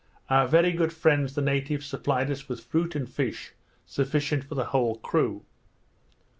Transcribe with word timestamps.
Our 0.31 0.47
very 0.47 0.71
good 0.71 0.91
friends 0.91 1.35
the 1.35 1.43
natives 1.43 1.85
supplied 1.85 2.31
us 2.31 2.49
with 2.49 2.63
fruit 2.63 2.95
and 2.95 3.07
fish 3.07 3.53
sufficient 3.85 4.43
for 4.43 4.55
the 4.55 4.65
whole 4.73 4.95
crew. 4.95 5.45